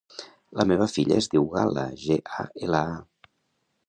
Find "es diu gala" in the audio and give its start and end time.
1.23-1.83